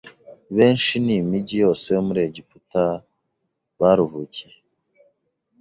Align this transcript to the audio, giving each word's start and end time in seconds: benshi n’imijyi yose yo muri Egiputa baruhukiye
benshi 0.55 0.93
n’imijyi 1.05 1.55
yose 1.63 1.85
yo 1.95 2.01
muri 2.07 2.19
Egiputa 2.27 2.83
baruhukiye 3.79 4.57